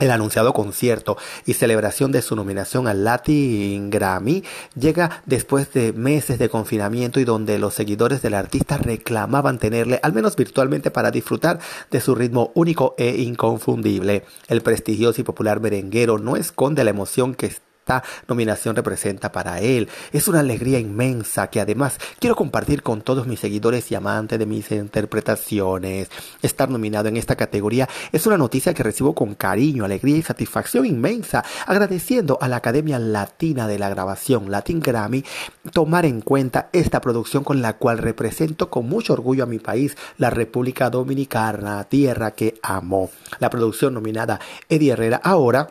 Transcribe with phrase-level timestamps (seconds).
[0.00, 4.42] El anunciado concierto y celebración de su nominación al Latin Grammy
[4.74, 10.12] llega después de meses de confinamiento y donde los seguidores del artista reclamaban tenerle, al
[10.12, 11.60] menos virtualmente, para disfrutar
[11.92, 14.24] de su ritmo único e inconfundible.
[14.48, 17.54] El prestigioso y popular merenguero no esconde la emoción que
[17.84, 19.90] esta nominación representa para él.
[20.10, 24.46] Es una alegría inmensa que además quiero compartir con todos mis seguidores y amantes de
[24.46, 26.08] mis interpretaciones.
[26.40, 30.86] Estar nominado en esta categoría es una noticia que recibo con cariño, alegría y satisfacción
[30.86, 35.22] inmensa, agradeciendo a la Academia Latina de la Grabación, Latin Grammy,
[35.70, 39.94] tomar en cuenta esta producción con la cual represento con mucho orgullo a mi país,
[40.16, 43.10] la República Dominicana, tierra que amo.
[43.40, 44.40] La producción nominada
[44.70, 45.68] Eddie Herrera ahora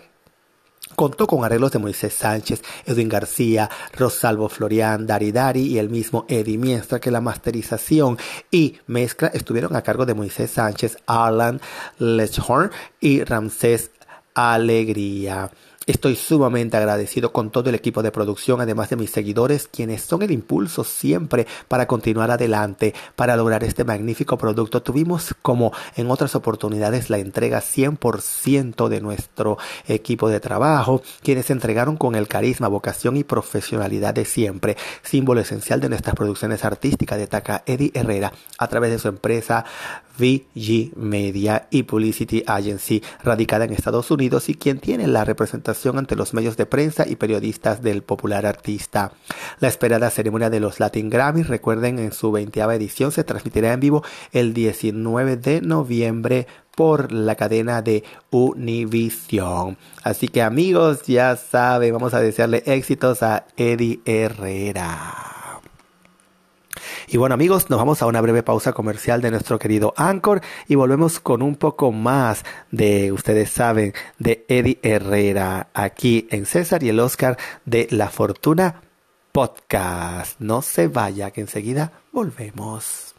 [0.95, 6.25] Contó con arreglos de Moisés Sánchez, Edwin García, Rosalvo Florian, Dari Dari y el mismo
[6.27, 8.17] Eddie, mientras que la masterización
[8.51, 11.61] y mezcla estuvieron a cargo de Moisés Sánchez, Arlan
[11.99, 13.91] Lechhorn y Ramsés
[14.33, 15.51] Alegría.
[15.85, 20.21] Estoy sumamente agradecido con todo el equipo de producción, además de mis seguidores, quienes son
[20.21, 24.81] el impulso siempre para continuar adelante, para lograr este magnífico producto.
[24.81, 31.97] Tuvimos, como en otras oportunidades, la entrega 100% de nuestro equipo de trabajo, quienes entregaron
[31.97, 37.61] con el carisma, vocación y profesionalidad de siempre, símbolo esencial de nuestras producciones artísticas, destaca
[37.65, 39.65] Eddie Herrera a través de su empresa
[40.17, 46.15] VG Media y Publicity Agency, radicada en Estados Unidos y quien tiene la representación ante
[46.15, 49.11] los medios de prensa y periodistas del popular artista.
[49.59, 53.79] La esperada ceremonia de los Latin Grammys, recuerden, en su 20 edición se transmitirá en
[53.79, 59.77] vivo el 19 de noviembre por la cadena de Univision.
[60.03, 65.32] Así que amigos, ya saben, vamos a desearle éxitos a Eddie Herrera.
[67.13, 70.73] Y bueno amigos, nos vamos a una breve pausa comercial de nuestro querido Anchor y
[70.73, 76.89] volvemos con un poco más de, ustedes saben, de Eddie Herrera aquí en César y
[76.89, 78.81] el Oscar de La Fortuna
[79.31, 80.39] Podcast.
[80.39, 83.13] No se vaya, que enseguida volvemos.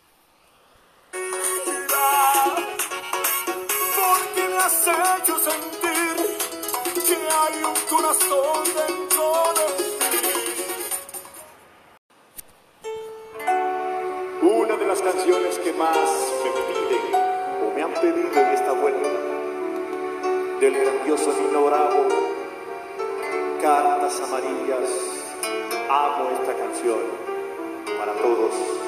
[27.98, 28.83] Para todos.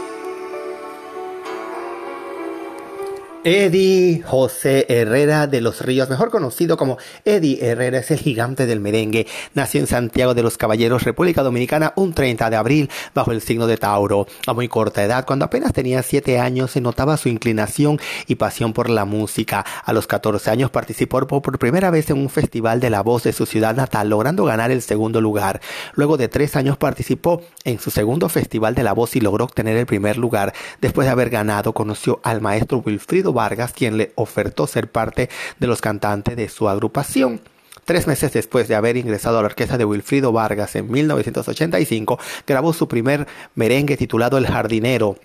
[3.49, 8.81] Eddie José Herrera de los Ríos, mejor conocido como Eddie Herrera, es el gigante del
[8.81, 9.29] merengue.
[9.55, 13.69] Nació en Santiago de los Caballeros, República Dominicana, un 30 de abril, bajo el signo
[13.69, 14.27] de Tauro.
[14.49, 18.73] A muy corta edad, cuando apenas tenía 7 años, se notaba su inclinación y pasión
[18.73, 19.65] por la música.
[19.85, 23.33] A los 14 años participó por primera vez en un festival de la voz de
[23.33, 25.61] su ciudad natal, logrando ganar el segundo lugar.
[25.95, 29.77] Luego de tres años participó en su segundo festival de la voz y logró obtener
[29.77, 30.53] el primer lugar.
[30.81, 35.31] Después de haber ganado, conoció al maestro Wilfrido Vargas, quien le ofertó ser parte
[35.61, 37.41] de los cantantes de su agrupación.
[37.85, 42.73] Tres meses después de haber ingresado a la orquesta de Wilfrido Vargas en 1985, grabó
[42.73, 45.17] su primer merengue titulado El Jardinero,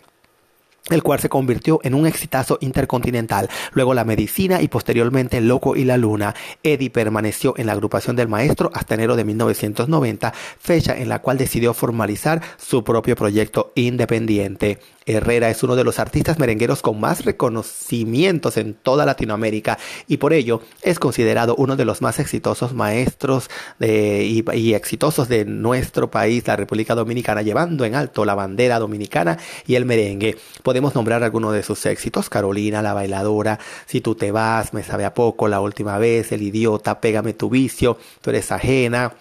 [0.89, 3.49] el cual se convirtió en un exitazo intercontinental.
[3.73, 6.35] Luego la medicina y posteriormente Loco y la Luna.
[6.63, 11.37] Eddie permaneció en la agrupación del maestro hasta enero de 1990, fecha en la cual
[11.37, 14.79] decidió formalizar su propio proyecto independiente.
[15.11, 19.77] Herrera es uno de los artistas merengueros con más reconocimientos en toda Latinoamérica
[20.07, 23.49] y por ello es considerado uno de los más exitosos maestros
[23.79, 29.37] y, y exitosos de nuestro país, la República Dominicana, llevando en alto la bandera dominicana
[29.65, 30.37] y el merengue.
[30.63, 35.05] Podemos nombrar algunos de sus éxitos, Carolina, la bailadora, Si tú te vas, me sabe
[35.05, 39.13] a poco, la última vez, El idiota, Pégame tu vicio, tú eres ajena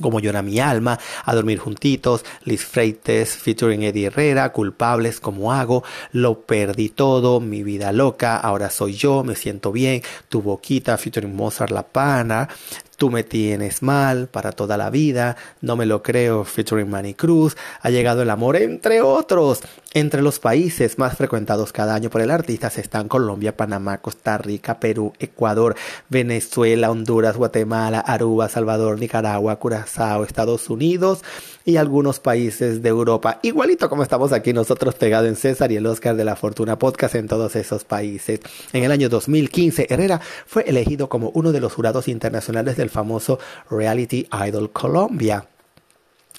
[0.00, 5.84] como llora mi alma, a dormir juntitos, Liz Freites featuring Eddie Herrera, culpables como hago,
[6.12, 11.34] lo perdí todo, mi vida loca, ahora soy yo, me siento bien, tu boquita featuring
[11.34, 12.48] Mozart La Pana,
[12.96, 17.54] Tú me tienes mal para toda la vida, no me lo creo, featuring Manny Cruz,
[17.82, 19.60] ha llegado el amor, entre otros.
[19.92, 24.80] Entre los países más frecuentados cada año por el artista están Colombia, Panamá, Costa Rica,
[24.80, 25.76] Perú, Ecuador,
[26.08, 31.22] Venezuela, Honduras, Guatemala, Aruba, Salvador, Nicaragua, Curazao, Estados Unidos
[31.66, 33.40] y algunos países de Europa.
[33.42, 37.16] Igualito como estamos aquí nosotros pegados en César y el Oscar de la Fortuna Podcast
[37.16, 38.40] en todos esos países.
[38.72, 43.38] En el año 2015, Herrera fue elegido como uno de los jurados internacionales del famoso
[43.68, 45.46] Reality Idol Colombia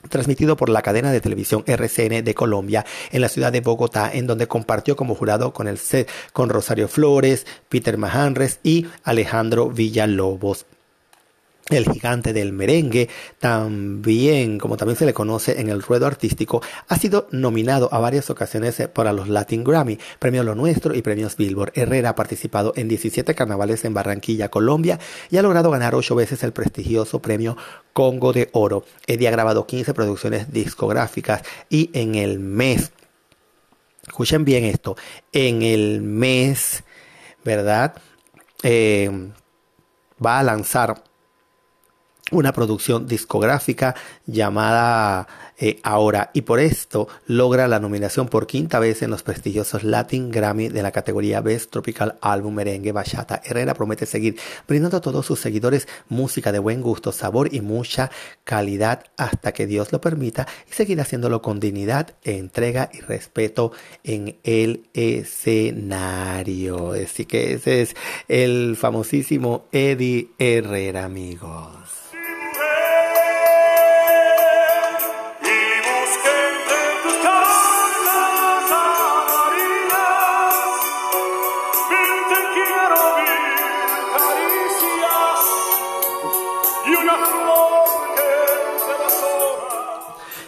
[0.10, 4.28] transmitido por la cadena de televisión RCN de Colombia en la ciudad de Bogotá, en
[4.28, 5.80] donde compartió como jurado con el
[6.32, 10.66] con Rosario Flores, Peter Mahanres y Alejandro Villalobos
[11.70, 13.10] el gigante del merengue,
[13.40, 18.30] también, como también se le conoce en el ruedo artístico, ha sido nominado a varias
[18.30, 21.74] ocasiones para los Latin Grammy, Premio Lo Nuestro y Premios Billboard.
[21.76, 25.00] Herrera ha participado en 17 carnavales en Barranquilla, Colombia,
[25.30, 27.58] y ha logrado ganar 8 veces el prestigioso Premio
[27.94, 28.86] Congo de Oro.
[29.06, 32.92] Eddie ha grabado 15 producciones discográficas y en el mes,
[34.06, 34.96] escuchen bien esto,
[35.34, 36.84] en el mes,
[37.44, 37.96] ¿verdad?
[38.64, 39.32] Eh,
[40.24, 41.04] va a lanzar
[42.32, 43.96] una producción discográfica
[44.26, 45.28] llamada
[45.60, 50.30] eh, ahora y por esto logra la nominación por quinta vez en los prestigiosos Latin
[50.30, 53.42] Grammy de la categoría Best Tropical Album Merengue Bachata.
[53.44, 54.38] Herrera promete seguir
[54.68, 58.12] brindando a todos sus seguidores música de buen gusto, sabor y mucha
[58.44, 63.72] calidad hasta que Dios lo permita y seguir haciéndolo con dignidad, entrega y respeto
[64.04, 66.92] en el escenario.
[66.92, 67.96] Así que ese es
[68.28, 72.07] el famosísimo Eddie Herrera, amigos.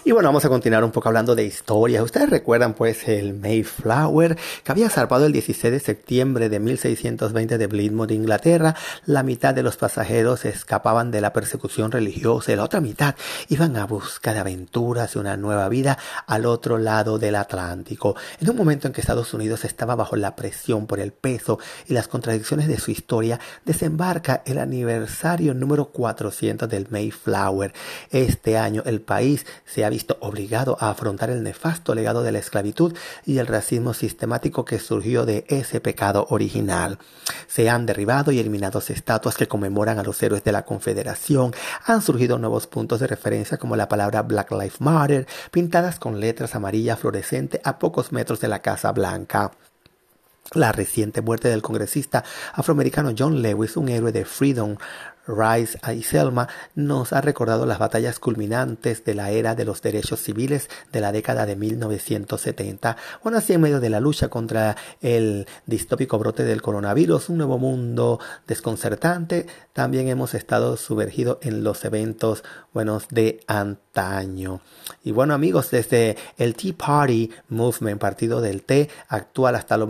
[0.09, 2.01] Y bueno, vamos a continuar un poco hablando de historia.
[2.01, 7.69] Ustedes recuerdan pues el Mayflower que había zarpado el 16 de septiembre de 1620 de
[7.69, 8.75] Plymouth, Inglaterra.
[9.05, 13.13] La mitad de los pasajeros escapaban de la persecución religiosa y la otra mitad
[13.49, 18.15] iban a buscar aventuras y una nueva vida al otro lado del Atlántico.
[18.41, 21.93] En un momento en que Estados Unidos estaba bajo la presión por el peso y
[21.93, 27.73] las contradicciones de su historia, desembarca el aniversario número 400 del Mayflower.
[28.09, 32.95] Este año el país se ha obligado a afrontar el nefasto legado de la esclavitud
[33.25, 36.99] y el racismo sistemático que surgió de ese pecado original.
[37.47, 41.53] Se han derribado y eliminado estatuas que conmemoran a los héroes de la Confederación.
[41.85, 46.55] Han surgido nuevos puntos de referencia como la palabra Black Lives Matter, pintadas con letras
[46.55, 49.51] amarillas fluorescente a pocos metros de la Casa Blanca.
[50.55, 54.77] La reciente muerte del congresista afroamericano John Lewis, un héroe de Freedom
[55.29, 60.21] Rice y Selma nos ha recordado las batallas culminantes de la era de los derechos
[60.21, 62.97] civiles de la década de 1970.
[63.23, 67.57] Bueno, así en medio de la lucha contra el distópico brote del coronavirus, un nuevo
[67.57, 74.61] mundo desconcertante, también hemos estado sumergidos en los eventos buenos de antaño.
[75.03, 79.87] Y bueno amigos, desde el Tea Party Movement, partido del té, actual hasta los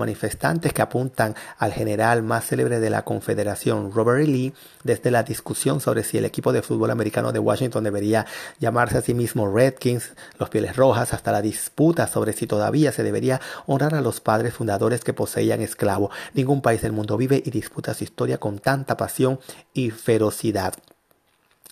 [0.50, 4.28] manifestantes que apuntan al general más célebre de la Confederación, Robert E.
[4.28, 4.54] Lee,
[4.84, 8.26] desde la discusión sobre si el equipo de fútbol americano de Washington debería
[8.60, 13.04] llamarse a sí mismo Redskins, los Pieles Rojas, hasta la disputa sobre si todavía se
[13.04, 16.12] debería honrar a los padres fundadores que poseían esclavos.
[16.34, 19.40] Ningún país del mundo vive y disputa su historia con tanta pasión
[19.74, 20.74] y ferocidad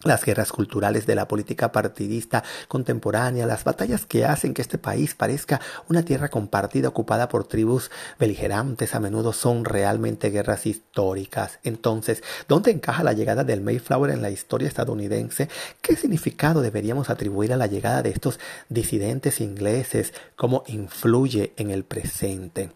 [0.04, 5.16] las guerras culturales de la política partidista contemporánea, las batallas que hacen que este país
[5.16, 7.90] parezca una tierra compartida ocupada por tribus
[8.20, 11.60] beligerantes, a menudo son realmente guerras históricas.
[11.64, 15.50] Entonces, ¿dónde encaja la llegada del Mayflower en la historia estadounidense?
[15.82, 18.40] ¿Qué significado deberíamos atribuir a la llegada de estos
[18.70, 20.14] disidentes ingleses?
[20.36, 22.70] ¿Cómo influye en el presente?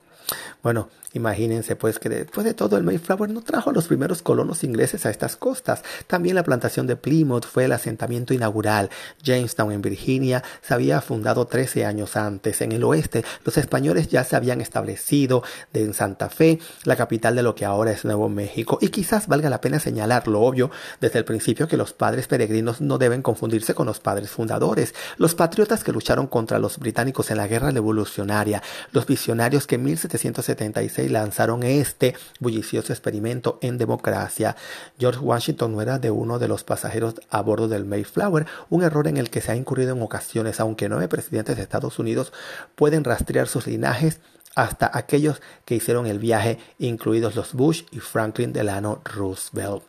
[0.63, 4.63] Bueno, Imagínense pues que después de todo el Mayflower no trajo a los primeros colonos
[4.63, 5.83] ingleses a estas costas.
[6.07, 8.89] También la plantación de Plymouth fue el asentamiento inaugural.
[9.21, 12.61] Jamestown en Virginia se había fundado 13 años antes.
[12.61, 17.43] En el oeste los españoles ya se habían establecido en Santa Fe, la capital de
[17.43, 18.77] lo que ahora es Nuevo México.
[18.81, 22.79] Y quizás valga la pena señalar lo obvio desde el principio que los padres peregrinos
[22.79, 27.37] no deben confundirse con los padres fundadores, los patriotas que lucharon contra los británicos en
[27.37, 34.55] la guerra revolucionaria, los visionarios que en 1776 lanzaron este bullicioso experimento en democracia.
[34.99, 39.07] George Washington no era de uno de los pasajeros a bordo del Mayflower, un error
[39.07, 42.33] en el que se ha incurrido en ocasiones, aunque nueve presidentes de Estados Unidos
[42.75, 44.19] pueden rastrear sus linajes
[44.55, 49.83] hasta aquellos que hicieron el viaje, incluidos los Bush y Franklin Delano Roosevelt.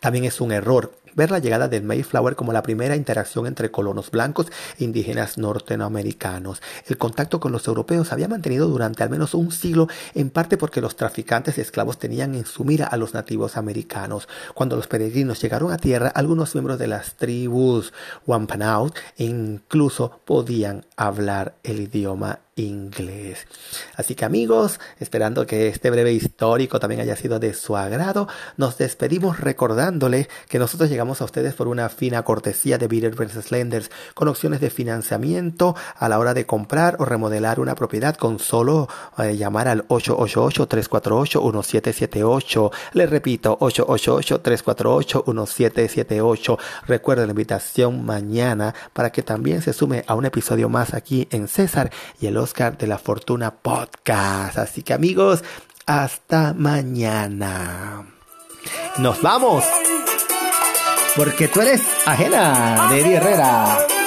[0.00, 4.10] También es un error ver la llegada del Mayflower como la primera interacción entre colonos
[4.10, 4.46] blancos
[4.78, 6.62] e indígenas norteamericanos.
[6.86, 10.80] El contacto con los europeos había mantenido durante al menos un siglo, en parte porque
[10.80, 14.28] los traficantes de esclavos tenían en su mira a los nativos americanos.
[14.54, 17.92] Cuando los peregrinos llegaron a tierra, algunos miembros de las tribus
[18.24, 23.46] Wampanoag incluso podían hablar el idioma inglés.
[23.96, 28.78] Así que amigos, esperando que este breve histórico también haya sido de su agrado, nos
[28.78, 33.50] despedimos recordándole que nosotros llegamos a ustedes por una fina cortesía de Bitter vs.
[33.50, 38.38] Lenders con opciones de financiamiento a la hora de comprar o remodelar una propiedad con
[38.38, 38.88] solo
[39.18, 42.70] eh, llamar al 888-348-1778.
[42.94, 46.58] Les repito, 888-348-1778.
[46.86, 51.48] Recuerden la invitación mañana para que también se sume a un episodio más aquí en
[51.48, 54.56] César y el Oscar de la Fortuna Podcast.
[54.56, 55.44] Así que amigos,
[55.84, 58.06] hasta mañana.
[58.96, 59.64] Nos vamos.
[61.14, 63.97] Porque tú eres ajena de Eddie Herrera.